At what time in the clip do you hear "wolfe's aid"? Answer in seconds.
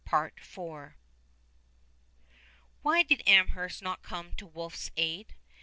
4.47-5.35